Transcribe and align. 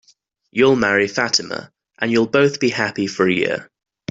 You'll 0.49 0.75
marry 0.77 1.07
Fatima, 1.07 1.71
and 1.99 2.11
you'll 2.11 2.25
both 2.25 2.59
be 2.59 2.69
happy 2.69 3.05
for 3.05 3.27
a 3.29 3.33
year. 3.35 3.69